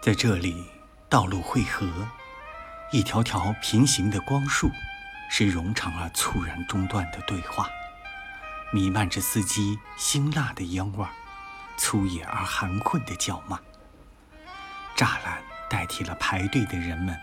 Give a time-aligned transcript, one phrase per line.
[0.00, 0.64] 在这里，
[1.10, 1.86] 道路汇合，
[2.90, 4.70] 一条条平行的光束，
[5.28, 7.68] 是冗长而猝然中断的对话，
[8.72, 11.10] 弥漫着司机辛辣的烟味儿，
[11.76, 13.58] 粗野而含混的叫骂。
[14.96, 17.14] 栅栏代替了排队的人们，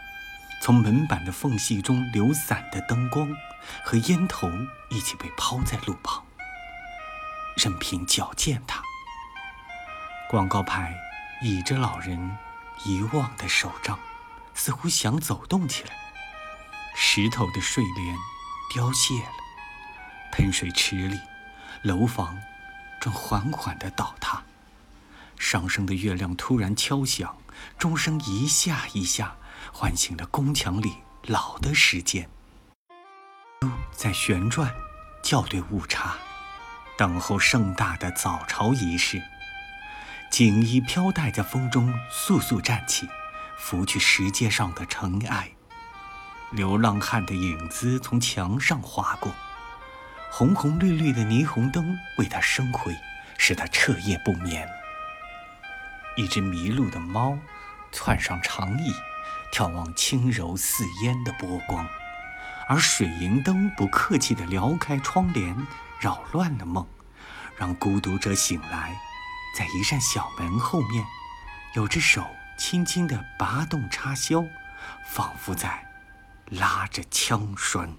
[0.61, 3.27] 从门板的缝隙中流散的灯光
[3.83, 4.47] 和烟头
[4.91, 6.23] 一起被抛在路旁，
[7.55, 8.83] 任凭脚践踏。
[10.29, 10.93] 广告牌
[11.41, 12.37] 倚着老人
[12.85, 13.99] 遗忘的手杖，
[14.53, 15.95] 似乎想走动起来。
[16.95, 18.17] 石头的睡莲
[18.73, 19.31] 凋谢了，
[20.31, 21.19] 喷水池里，
[21.83, 22.37] 楼房
[22.99, 24.43] 正缓缓地倒塌。
[25.37, 27.35] 上升的月亮突然敲响。
[27.79, 29.35] 钟声一下一下，
[29.73, 32.29] 唤醒了宫墙里老的时间。
[33.91, 34.71] 在旋转，
[35.23, 36.15] 校对误差，
[36.97, 39.21] 等候盛大的早朝仪式。
[40.37, 43.09] 锦衣飘带在风中簌簌站起，
[43.57, 45.49] 拂去石阶上的尘埃。
[46.51, 49.33] 流浪汉的影子从墙上划过，
[50.29, 52.95] 红红绿绿的霓虹灯为他生辉，
[53.39, 54.69] 使他彻夜不眠。
[56.17, 57.35] 一只迷路的猫，
[57.91, 58.93] 窜上长椅，
[59.51, 61.83] 眺望轻柔似烟的波光，
[62.69, 65.57] 而水银灯不客气地撩开窗帘，
[65.99, 66.87] 扰乱了梦，
[67.57, 68.95] 让孤独者醒来，
[69.55, 71.05] 在一扇小门后面，
[71.73, 72.25] 有只手
[72.57, 74.43] 轻轻地拔动插销，
[75.05, 75.85] 仿佛在
[76.49, 77.93] 拉着枪栓。